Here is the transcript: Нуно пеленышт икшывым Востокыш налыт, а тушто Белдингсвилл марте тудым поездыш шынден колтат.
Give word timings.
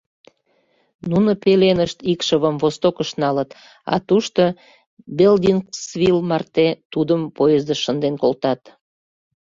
Нуно 1.09 1.31
пеленышт 1.43 1.99
икшывым 2.11 2.55
Востокыш 2.63 3.09
налыт, 3.21 3.49
а 3.93 3.95
тушто 4.07 4.43
Белдингсвилл 5.17 6.19
марте 6.29 6.67
тудым 6.93 7.21
поездыш 7.37 7.79
шынден 7.85 8.15
колтат. 8.21 8.61